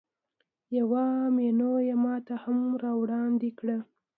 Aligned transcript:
یوه 0.77 1.05
مینو 1.35 1.73
یې 1.87 1.95
ماته 2.03 2.35
هم 2.43 2.59
راوړاندې 2.83 3.49
کړه. 3.59 3.77